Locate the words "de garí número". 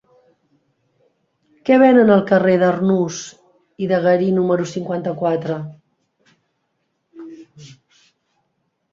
3.91-4.65